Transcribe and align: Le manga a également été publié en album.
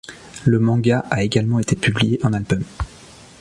Le 0.45 0.57
manga 0.57 1.05
a 1.11 1.21
également 1.21 1.59
été 1.59 1.75
publié 1.75 2.19
en 2.25 2.33
album. 2.33 2.63